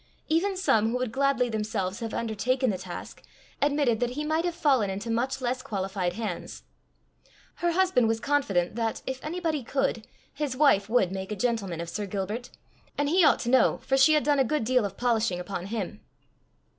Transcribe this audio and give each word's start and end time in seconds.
Even 0.29 0.57
some 0.57 0.89
who 0.89 0.97
would 0.97 1.11
gladly 1.11 1.47
themselves 1.47 1.99
have 1.99 2.11
undertaken 2.11 2.71
the 2.71 2.77
task, 2.79 3.21
admitted 3.61 3.99
that 3.99 4.09
he 4.17 4.23
might 4.25 4.45
have 4.45 4.55
fallen 4.55 4.89
into 4.89 5.11
much 5.11 5.41
less 5.41 5.61
qualified 5.61 6.13
hands. 6.13 6.63
Her 7.57 7.69
husband 7.73 8.07
was 8.07 8.19
confident 8.19 8.73
that, 8.73 9.03
if 9.05 9.23
anybody 9.23 9.61
could, 9.61 10.07
his 10.33 10.57
wife 10.57 10.89
would 10.89 11.11
make 11.11 11.31
a 11.31 11.35
gentleman 11.35 11.79
of 11.79 11.87
Sir 11.87 12.07
Gilbert; 12.07 12.49
and 12.97 13.09
he 13.09 13.23
ought 13.23 13.41
to 13.41 13.49
know, 13.51 13.77
for 13.77 13.95
she 13.95 14.13
had 14.13 14.23
done 14.23 14.39
a 14.39 14.43
good 14.43 14.63
deal 14.63 14.85
of 14.85 14.97
polishing 14.97 15.39
upon 15.39 15.67
him. 15.67 16.01